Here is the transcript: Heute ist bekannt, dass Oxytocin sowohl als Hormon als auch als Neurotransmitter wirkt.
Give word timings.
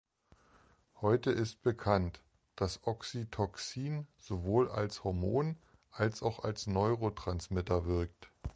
Heute 1.01 1.29
ist 1.29 1.61
bekannt, 1.61 2.23
dass 2.55 2.87
Oxytocin 2.87 4.07
sowohl 4.17 4.67
als 4.67 5.03
Hormon 5.03 5.57
als 5.91 6.23
auch 6.23 6.43
als 6.43 6.65
Neurotransmitter 6.65 7.85
wirkt. 7.85 8.31